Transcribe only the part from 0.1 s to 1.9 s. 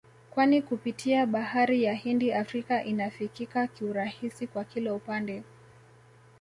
kwani kupitia bahari